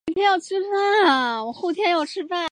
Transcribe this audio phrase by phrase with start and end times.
[0.01, 0.01] 王打卦乡是中国山东省德州市平原县下辖的
[1.85, 1.93] 一
[2.25, 2.33] 个乡。